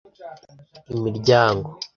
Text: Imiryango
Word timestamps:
Imiryango 0.93 1.69